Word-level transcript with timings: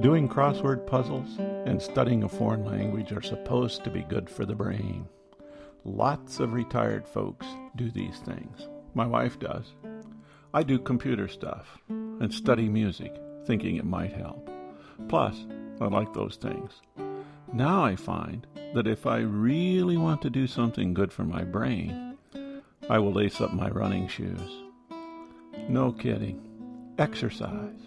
Doing 0.00 0.28
crossword 0.28 0.86
puzzles 0.86 1.38
and 1.38 1.82
studying 1.82 2.22
a 2.22 2.28
foreign 2.28 2.64
language 2.64 3.10
are 3.10 3.20
supposed 3.20 3.82
to 3.82 3.90
be 3.90 4.02
good 4.02 4.30
for 4.30 4.46
the 4.46 4.54
brain. 4.54 5.08
Lots 5.84 6.38
of 6.38 6.52
retired 6.52 7.08
folks 7.08 7.46
do 7.74 7.90
these 7.90 8.18
things. 8.18 8.68
My 8.94 9.06
wife 9.06 9.40
does. 9.40 9.74
I 10.54 10.62
do 10.62 10.78
computer 10.78 11.26
stuff 11.26 11.78
and 11.88 12.32
study 12.32 12.68
music, 12.68 13.12
thinking 13.44 13.74
it 13.74 13.84
might 13.84 14.12
help. 14.12 14.48
Plus, 15.08 15.46
I 15.80 15.86
like 15.86 16.14
those 16.14 16.36
things. 16.36 16.80
Now 17.52 17.84
I 17.84 17.96
find 17.96 18.46
that 18.74 18.86
if 18.86 19.04
I 19.04 19.18
really 19.18 19.96
want 19.96 20.22
to 20.22 20.30
do 20.30 20.46
something 20.46 20.94
good 20.94 21.12
for 21.12 21.24
my 21.24 21.42
brain, 21.42 22.16
I 22.88 23.00
will 23.00 23.12
lace 23.12 23.40
up 23.40 23.52
my 23.52 23.68
running 23.68 24.06
shoes. 24.06 24.62
No 25.68 25.90
kidding. 25.90 26.40
Exercise. 26.98 27.80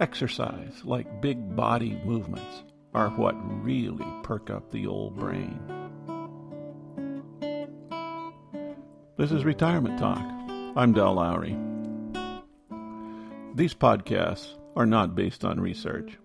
Exercise, 0.00 0.84
like 0.84 1.20
big 1.20 1.56
body 1.56 2.00
movements, 2.04 2.62
are 2.94 3.08
what 3.10 3.34
really 3.64 4.06
perk 4.22 4.48
up 4.48 4.70
the 4.70 4.86
old 4.86 5.16
brain. 5.16 5.60
This 9.16 9.32
is 9.32 9.44
Retirement 9.44 9.98
Talk. 9.98 10.24
I'm 10.76 10.92
Del 10.92 11.14
Lowry. 11.14 11.58
These 13.56 13.74
podcasts 13.74 14.54
are 14.76 14.86
not 14.86 15.16
based 15.16 15.44
on 15.44 15.58
research. 15.58 16.16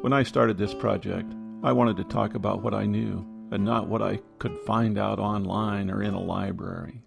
When 0.00 0.12
I 0.12 0.24
started 0.24 0.58
this 0.58 0.74
project, 0.74 1.32
I 1.62 1.70
wanted 1.70 1.98
to 1.98 2.04
talk 2.04 2.34
about 2.34 2.64
what 2.64 2.74
I 2.74 2.86
knew 2.86 3.24
and 3.52 3.64
not 3.64 3.86
what 3.86 4.02
I 4.02 4.18
could 4.40 4.58
find 4.66 4.98
out 4.98 5.20
online 5.20 5.92
or 5.92 6.02
in 6.02 6.14
a 6.14 6.20
library. 6.20 7.04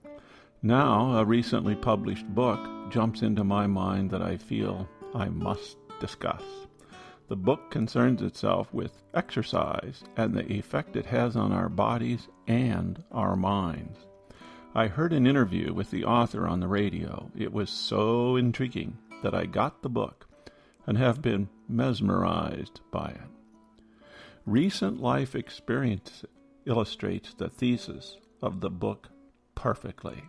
Now, 0.62 1.18
a 1.18 1.26
recently 1.26 1.76
published 1.76 2.26
book 2.34 2.90
jumps 2.90 3.22
into 3.22 3.44
my 3.44 3.68
mind 3.68 4.12
that 4.12 4.22
I 4.22 4.38
feel 4.38 4.88
I 5.14 5.28
must 5.28 5.76
discuss. 6.06 6.44
The 7.30 7.36
book 7.36 7.72
concerns 7.72 8.22
itself 8.22 8.72
with 8.72 9.02
exercise 9.16 10.04
and 10.16 10.36
the 10.36 10.46
effect 10.54 10.96
it 10.96 11.08
has 11.08 11.36
on 11.36 11.52
our 11.52 11.68
bodies 11.68 12.28
and 12.46 13.04
our 13.12 13.36
minds. 13.36 13.98
I 14.76 14.86
heard 14.86 15.14
an 15.14 15.26
interview 15.26 15.74
with 15.74 15.90
the 15.90 16.04
author 16.06 16.48
on 16.48 16.60
the 16.60 16.68
radio. 16.68 17.32
It 17.36 17.52
was 17.52 17.72
so 17.72 18.36
intriguing 18.36 19.00
that 19.24 19.34
I 19.34 19.48
got 19.48 19.82
the 19.82 19.90
book 19.90 20.28
and 20.86 20.96
have 21.00 21.24
been 21.24 21.50
mesmerized 21.68 22.82
by 22.92 23.08
it. 23.08 24.06
Recent 24.46 25.02
life 25.02 25.34
experience 25.34 26.24
illustrates 26.68 27.34
the 27.34 27.50
thesis 27.50 28.18
of 28.44 28.62
the 28.62 28.70
book 28.70 29.10
perfectly. 29.56 30.22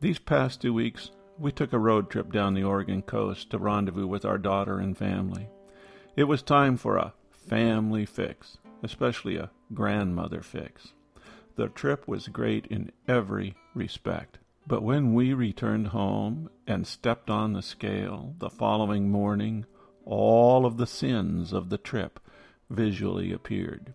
These 0.00 0.20
past 0.20 0.62
two 0.62 0.72
weeks, 0.72 1.10
we 1.38 1.52
took 1.52 1.72
a 1.72 1.78
road 1.78 2.10
trip 2.10 2.32
down 2.32 2.54
the 2.54 2.64
Oregon 2.64 3.02
coast 3.02 3.50
to 3.50 3.58
rendezvous 3.58 4.06
with 4.06 4.24
our 4.24 4.38
daughter 4.38 4.78
and 4.78 4.96
family. 4.96 5.48
It 6.16 6.24
was 6.24 6.42
time 6.42 6.76
for 6.76 6.96
a 6.96 7.12
family 7.30 8.06
fix, 8.06 8.58
especially 8.82 9.36
a 9.36 9.50
grandmother 9.74 10.42
fix. 10.42 10.92
The 11.56 11.68
trip 11.68 12.08
was 12.08 12.28
great 12.28 12.66
in 12.66 12.92
every 13.06 13.54
respect. 13.74 14.38
But 14.66 14.82
when 14.82 15.14
we 15.14 15.32
returned 15.32 15.88
home 15.88 16.50
and 16.66 16.86
stepped 16.86 17.30
on 17.30 17.52
the 17.52 17.62
scale 17.62 18.34
the 18.38 18.50
following 18.50 19.10
morning, 19.10 19.64
all 20.04 20.66
of 20.66 20.76
the 20.76 20.86
sins 20.86 21.52
of 21.52 21.68
the 21.68 21.78
trip 21.78 22.18
visually 22.68 23.32
appeared. 23.32 23.94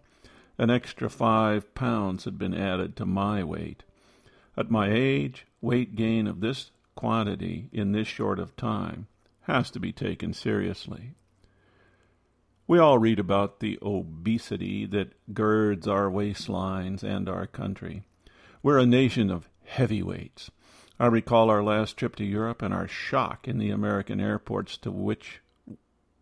An 0.57 0.69
extra 0.69 1.09
five 1.09 1.73
pounds 1.73 2.25
had 2.25 2.37
been 2.37 2.53
added 2.53 2.95
to 2.97 3.05
my 3.05 3.43
weight. 3.43 3.83
At 4.55 4.71
my 4.71 4.91
age, 4.91 5.45
weight 5.59 5.95
gain 5.95 6.27
of 6.27 6.39
this 6.39 6.71
quantity 6.95 7.69
in 7.71 7.91
this 7.91 8.07
short 8.07 8.39
of 8.39 8.55
time 8.55 9.07
has 9.41 9.71
to 9.71 9.79
be 9.79 9.91
taken 9.91 10.33
seriously. 10.33 11.15
We 12.67 12.79
all 12.79 12.99
read 12.99 13.19
about 13.19 13.59
the 13.59 13.77
obesity 13.81 14.85
that 14.85 15.33
girds 15.33 15.87
our 15.87 16.09
waistlines 16.09 17.03
and 17.03 17.27
our 17.27 17.47
country. 17.47 18.03
We're 18.63 18.79
a 18.79 18.85
nation 18.85 19.29
of 19.29 19.49
heavyweights. 19.65 20.51
I 20.99 21.07
recall 21.07 21.49
our 21.49 21.63
last 21.63 21.97
trip 21.97 22.15
to 22.17 22.23
Europe 22.23 22.61
and 22.61 22.73
our 22.73 22.87
shock 22.87 23.47
in 23.47 23.57
the 23.57 23.71
American 23.71 24.21
airports 24.21 24.77
to 24.77 24.91
which 24.91 25.41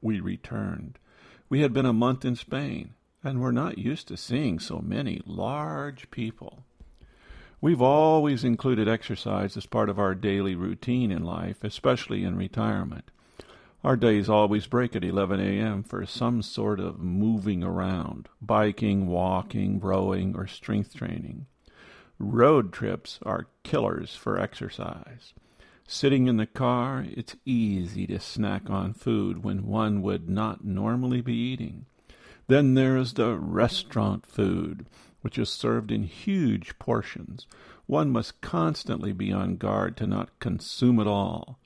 we 0.02 0.20
returned. 0.22 0.98
We 1.50 1.62
had 1.62 1.74
been 1.74 1.86
a 1.86 1.94
month 1.94 2.24
in 2.24 2.36
Spain 2.36 2.94
and 3.24 3.42
were 3.42 3.52
not 3.52 3.78
used 3.78 4.08
to 4.08 4.18
seeing 4.18 4.60
so 4.60 4.80
many 4.80 5.22
large 5.26 6.10
people. 6.12 6.64
We've 7.62 7.82
always 7.82 8.46
included 8.46 8.88
exercise 8.88 9.58
as 9.58 9.66
part 9.66 9.90
of 9.90 10.00
our 10.00 10.16
daily 10.16 10.56
routine 10.56 11.12
in 11.12 11.24
life, 11.24 11.62
especially 11.64 12.24
in 12.24 12.38
retirement. 12.38 13.12
Our 13.84 13.98
days 13.98 14.30
always 14.30 14.66
break 14.66 14.96
at 14.96 15.04
11 15.04 15.42
a.m. 15.42 15.84
for 15.84 16.06
some 16.06 16.42
sort 16.42 16.80
of 16.80 17.00
moving 17.00 17.64
around, 17.64 18.30
biking, 18.42 19.08
walking, 19.08 19.80
rowing, 19.80 20.36
or 20.38 20.48
strength 20.48 20.96
training. 20.96 21.48
Road 22.18 22.72
trips 22.72 23.20
are 23.24 23.48
killers 23.64 24.16
for 24.16 24.40
exercise. 24.40 25.34
Sitting 25.86 26.28
in 26.28 26.38
the 26.38 26.46
car, 26.46 27.06
it's 27.10 27.36
easy 27.46 28.06
to 28.08 28.20
snack 28.20 28.70
on 28.70 28.94
food 28.94 29.44
when 29.44 29.66
one 29.66 30.02
would 30.02 30.30
not 30.30 30.64
normally 30.64 31.22
be 31.22 31.34
eating. 31.34 31.86
Then 32.48 32.74
there 32.74 32.96
is 32.96 33.14
the 33.14 33.36
restaurant 33.36 34.26
food, 34.26 34.86
which 35.22 35.38
is 35.38 35.50
served 35.50 35.92
in 35.92 36.04
huge 36.04 36.78
portions. 36.80 37.48
One 37.86 38.10
must 38.10 38.42
constantly 38.42 39.12
be 39.14 39.32
on 39.32 39.58
guard 39.58 39.98
to 39.98 40.08
not 40.08 40.40
consume 40.40 41.00
it 41.00 41.08
all. 41.08 41.60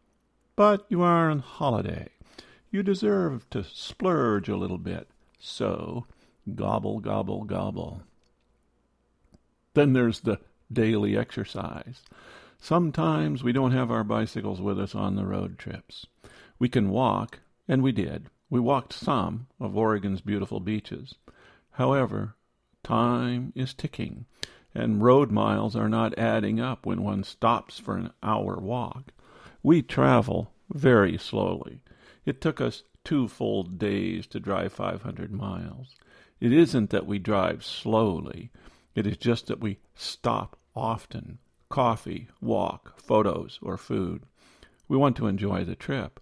But 0.56 0.86
you 0.90 1.02
are 1.02 1.30
on 1.30 1.40
holiday. 1.40 2.10
You 2.72 2.84
deserve 2.84 3.50
to 3.52 3.64
splurge 3.64 4.50
a 4.50 4.58
little 4.58 4.78
bit. 4.78 5.08
So, 5.40 6.06
gobble, 6.56 7.00
gobble, 7.00 7.44
gobble. 7.44 8.02
Then 9.74 9.94
there's 9.94 10.22
the 10.22 10.40
daily 10.72 11.18
exercise. 11.18 12.04
Sometimes 12.60 13.44
we 13.44 13.52
don't 13.52 13.72
have 13.72 13.92
our 13.92 14.04
bicycles 14.04 14.62
with 14.62 14.80
us 14.80 14.96
on 14.96 15.16
the 15.16 15.26
road 15.26 15.60
trips. 15.60 16.08
We 16.60 16.70
can 16.70 16.90
walk, 16.90 17.40
and 17.68 17.84
we 17.84 17.92
did. 17.92 18.28
We 18.50 18.60
walked 18.60 18.94
some 18.94 19.48
of 19.60 19.76
Oregon's 19.76 20.22
beautiful 20.22 20.60
beaches. 20.60 21.16
However, 21.72 22.36
time 22.84 23.54
is 23.56 23.74
ticking, 23.74 24.26
and 24.76 25.02
road 25.02 25.32
miles 25.32 25.76
are 25.76 25.90
not 25.90 26.18
adding 26.18 26.60
up 26.60 26.86
when 26.86 27.02
one 27.04 27.24
stops 27.24 27.80
for 27.80 27.96
an 27.96 28.12
hour 28.22 28.58
walk. 28.58 29.12
We 29.62 29.82
travel 29.82 30.52
very 30.70 31.18
slowly. 31.18 31.82
It 32.26 32.42
took 32.42 32.60
us 32.60 32.84
two 33.04 33.28
full 33.28 33.64
days 33.64 34.28
to 34.28 34.40
drive 34.40 34.74
500 34.74 35.32
miles. 35.32 35.96
It 36.40 36.52
isn't 36.52 36.90
that 36.90 37.08
we 37.08 37.20
drive 37.20 37.64
slowly, 37.64 38.52
it 38.96 39.08
is 39.08 39.18
just 39.18 39.48
that 39.48 39.60
we 39.60 39.80
stop 39.96 40.58
often 40.76 41.40
coffee, 41.74 42.28
walk, 42.40 43.00
photos, 43.00 43.58
or 43.64 43.78
food. 43.78 44.22
We 44.88 44.96
want 44.96 45.16
to 45.18 45.26
enjoy 45.26 45.64
the 45.64 45.76
trip. 45.76 46.20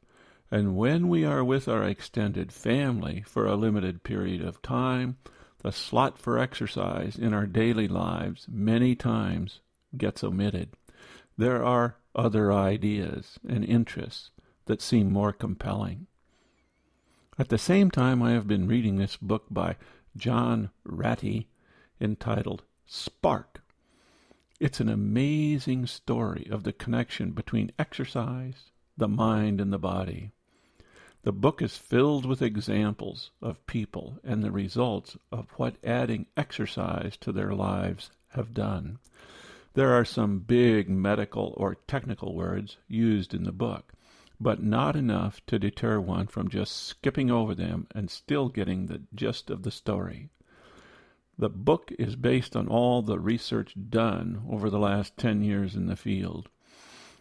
And 0.49 0.77
when 0.77 1.09
we 1.09 1.25
are 1.25 1.43
with 1.43 1.67
our 1.67 1.83
extended 1.83 2.53
family 2.53 3.21
for 3.27 3.45
a 3.45 3.57
limited 3.57 4.03
period 4.03 4.41
of 4.41 4.61
time, 4.61 5.17
the 5.63 5.71
slot 5.71 6.17
for 6.17 6.39
exercise 6.39 7.17
in 7.17 7.33
our 7.33 7.45
daily 7.45 7.87
lives 7.87 8.47
many 8.49 8.95
times 8.95 9.59
gets 9.97 10.23
omitted. 10.23 10.69
There 11.37 11.63
are 11.63 11.97
other 12.15 12.51
ideas 12.51 13.39
and 13.47 13.63
interests 13.63 14.31
that 14.65 14.81
seem 14.81 15.11
more 15.11 15.33
compelling. 15.33 16.07
At 17.37 17.49
the 17.49 17.57
same 17.57 17.89
time, 17.89 18.21
I 18.21 18.31
have 18.31 18.47
been 18.47 18.67
reading 18.67 18.97
this 18.97 19.17
book 19.17 19.45
by 19.49 19.75
John 20.15 20.69
Ratey 20.85 21.47
entitled 21.99 22.63
Spark. 22.85 23.63
It's 24.59 24.79
an 24.79 24.89
amazing 24.89 25.87
story 25.87 26.47
of 26.51 26.63
the 26.63 26.73
connection 26.73 27.31
between 27.31 27.71
exercise, 27.79 28.71
the 28.97 29.07
mind, 29.07 29.61
and 29.61 29.71
the 29.71 29.79
body. 29.79 30.31
The 31.23 31.31
book 31.31 31.61
is 31.61 31.77
filled 31.77 32.25
with 32.25 32.41
examples 32.41 33.29
of 33.43 33.63
people 33.67 34.17
and 34.23 34.43
the 34.43 34.49
results 34.49 35.17
of 35.31 35.51
what 35.57 35.77
adding 35.83 36.25
exercise 36.35 37.15
to 37.17 37.31
their 37.31 37.53
lives 37.53 38.09
have 38.29 38.55
done. 38.55 38.97
There 39.75 39.93
are 39.93 40.03
some 40.03 40.39
big 40.39 40.89
medical 40.89 41.53
or 41.57 41.75
technical 41.75 42.33
words 42.33 42.77
used 42.87 43.35
in 43.35 43.43
the 43.43 43.51
book, 43.51 43.93
but 44.39 44.63
not 44.63 44.95
enough 44.95 45.45
to 45.45 45.59
deter 45.59 45.99
one 45.99 46.25
from 46.25 46.49
just 46.49 46.75
skipping 46.75 47.29
over 47.29 47.53
them 47.53 47.85
and 47.93 48.09
still 48.09 48.49
getting 48.49 48.87
the 48.87 49.03
gist 49.13 49.51
of 49.51 49.61
the 49.61 49.69
story. 49.69 50.29
The 51.37 51.49
book 51.49 51.91
is 51.99 52.15
based 52.15 52.55
on 52.55 52.67
all 52.67 53.03
the 53.03 53.19
research 53.19 53.75
done 53.89 54.41
over 54.49 54.71
the 54.71 54.79
last 54.79 55.17
10 55.17 55.43
years 55.43 55.75
in 55.75 55.85
the 55.85 55.95
field. 55.95 56.49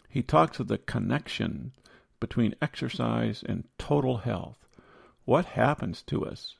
He 0.08 0.22
talks 0.22 0.58
of 0.58 0.68
the 0.68 0.78
connection 0.78 1.72
between 2.20 2.54
exercise 2.62 3.42
and 3.44 3.64
total 3.78 4.18
health. 4.18 4.68
What 5.24 5.46
happens 5.46 6.02
to 6.04 6.24
us 6.24 6.56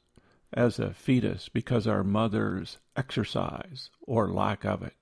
as 0.53 0.79
a 0.79 0.93
fetus 0.93 1.49
because 1.49 1.87
our 1.87 2.03
mothers 2.03 2.79
exercise 2.97 3.91
or 4.01 4.33
lack 4.33 4.65
of 4.65 4.83
it? 4.83 4.95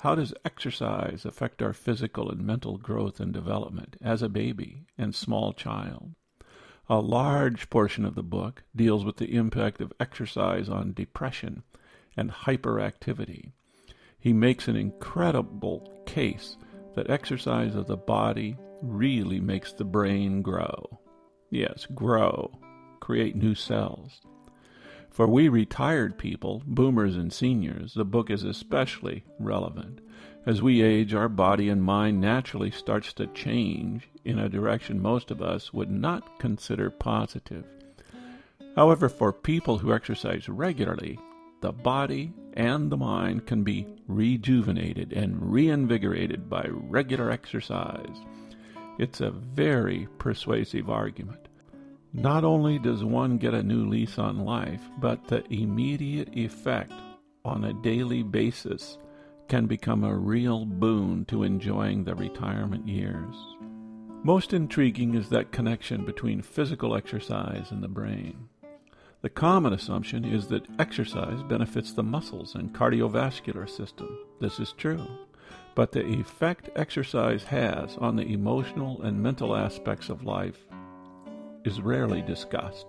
How 0.00 0.14
does 0.14 0.34
exercise 0.44 1.24
affect 1.24 1.62
our 1.62 1.72
physical 1.72 2.30
and 2.30 2.44
mental 2.44 2.76
growth 2.76 3.18
and 3.18 3.32
development 3.32 3.96
as 4.02 4.20
a 4.20 4.28
baby 4.28 4.84
and 4.98 5.14
small 5.14 5.52
child? 5.52 6.14
A 6.88 7.00
large 7.00 7.70
portion 7.70 8.04
of 8.04 8.14
the 8.14 8.22
book 8.22 8.62
deals 8.74 9.04
with 9.04 9.16
the 9.16 9.34
impact 9.34 9.80
of 9.80 9.92
exercise 9.98 10.68
on 10.68 10.92
depression 10.92 11.62
and 12.16 12.30
hyperactivity. 12.30 13.52
He 14.18 14.32
makes 14.32 14.68
an 14.68 14.76
incredible 14.76 16.02
case 16.06 16.56
that 16.94 17.10
exercise 17.10 17.74
of 17.74 17.86
the 17.86 17.96
body 17.96 18.56
really 18.82 19.40
makes 19.40 19.72
the 19.72 19.84
brain 19.84 20.42
grow. 20.42 21.00
Yes, 21.50 21.86
grow, 21.94 22.58
create 23.00 23.36
new 23.36 23.54
cells. 23.54 24.20
For 25.10 25.26
we 25.26 25.48
retired 25.48 26.18
people, 26.18 26.62
boomers 26.66 27.16
and 27.16 27.32
seniors, 27.32 27.94
the 27.94 28.04
book 28.04 28.30
is 28.30 28.42
especially 28.42 29.24
relevant. 29.38 30.00
As 30.44 30.60
we 30.60 30.82
age, 30.82 31.14
our 31.14 31.28
body 31.28 31.68
and 31.70 31.82
mind 31.82 32.20
naturally 32.20 32.70
starts 32.70 33.12
to 33.14 33.26
change 33.28 34.08
in 34.24 34.38
a 34.38 34.48
direction 34.48 35.00
most 35.00 35.30
of 35.30 35.40
us 35.40 35.72
would 35.72 35.90
not 35.90 36.38
consider 36.38 36.90
positive. 36.90 37.64
However, 38.76 39.08
for 39.08 39.32
people 39.32 39.78
who 39.78 39.94
exercise 39.94 40.48
regularly, 40.48 41.18
the 41.62 41.72
body 41.72 42.32
and 42.52 42.92
the 42.92 42.96
mind 42.96 43.46
can 43.46 43.64
be 43.64 43.86
rejuvenated 44.06 45.12
and 45.12 45.50
reinvigorated 45.50 46.50
by 46.50 46.66
regular 46.68 47.30
exercise. 47.30 48.18
It's 48.98 49.20
a 49.20 49.30
very 49.30 50.08
persuasive 50.18 50.88
argument. 50.88 51.48
Not 52.12 52.44
only 52.44 52.78
does 52.78 53.04
one 53.04 53.36
get 53.36 53.52
a 53.52 53.62
new 53.62 53.86
lease 53.86 54.18
on 54.18 54.44
life, 54.44 54.80
but 54.98 55.28
the 55.28 55.44
immediate 55.52 56.34
effect 56.34 56.92
on 57.44 57.64
a 57.64 57.74
daily 57.74 58.22
basis 58.22 58.98
can 59.48 59.66
become 59.66 60.02
a 60.02 60.16
real 60.16 60.64
boon 60.64 61.24
to 61.26 61.42
enjoying 61.42 62.04
the 62.04 62.14
retirement 62.14 62.88
years. 62.88 63.34
Most 64.22 64.52
intriguing 64.52 65.14
is 65.14 65.28
that 65.28 65.52
connection 65.52 66.04
between 66.04 66.42
physical 66.42 66.96
exercise 66.96 67.70
and 67.70 67.82
the 67.82 67.88
brain. 67.88 68.48
The 69.22 69.28
common 69.28 69.72
assumption 69.72 70.24
is 70.24 70.46
that 70.48 70.66
exercise 70.78 71.42
benefits 71.42 71.92
the 71.92 72.02
muscles 72.02 72.54
and 72.54 72.74
cardiovascular 72.74 73.68
system. 73.68 74.08
This 74.40 74.58
is 74.58 74.72
true. 74.72 75.06
But 75.76 75.92
the 75.92 76.06
effect 76.06 76.70
exercise 76.74 77.44
has 77.44 77.98
on 77.98 78.16
the 78.16 78.32
emotional 78.32 79.02
and 79.02 79.22
mental 79.22 79.54
aspects 79.54 80.08
of 80.08 80.24
life 80.24 80.56
is 81.64 81.82
rarely 81.82 82.22
discussed. 82.22 82.86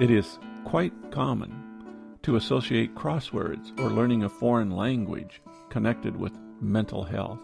It 0.00 0.10
is 0.10 0.38
quite 0.64 0.94
common 1.10 1.54
to 2.22 2.36
associate 2.36 2.94
crosswords 2.94 3.78
or 3.78 3.90
learning 3.90 4.24
a 4.24 4.30
foreign 4.30 4.70
language 4.70 5.42
connected 5.68 6.16
with 6.16 6.32
mental 6.58 7.04
health. 7.04 7.40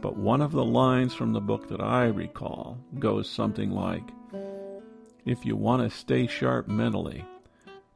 But 0.00 0.16
one 0.16 0.42
of 0.42 0.50
the 0.50 0.64
lines 0.64 1.14
from 1.14 1.32
the 1.32 1.40
book 1.40 1.68
that 1.68 1.80
I 1.80 2.06
recall 2.06 2.78
goes 2.98 3.30
something 3.30 3.70
like 3.70 4.10
If 5.24 5.46
you 5.46 5.54
want 5.54 5.88
to 5.88 5.96
stay 5.96 6.26
sharp 6.26 6.66
mentally, 6.66 7.24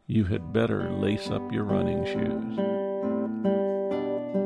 you 0.06 0.24
had 0.26 0.52
better 0.52 0.92
lace 0.92 1.28
up 1.28 1.52
your 1.52 1.64
running 1.64 2.04
shoes. 2.04 2.81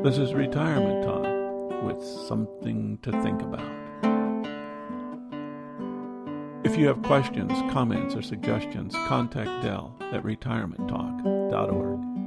This 0.07 0.19
is 0.19 0.33
retirement 0.33 1.03
talk 1.03 1.83
with 1.83 2.01
something 2.01 2.97
to 3.01 3.11
think 3.23 3.41
about. 3.41 3.59
If 6.65 6.77
you 6.77 6.87
have 6.87 7.01
questions, 7.01 7.51
comments, 7.73 8.15
or 8.15 8.21
suggestions, 8.21 8.95
contact 9.09 9.63
Dell 9.63 9.97
at 10.13 10.23
retirementtalk.org. 10.23 12.26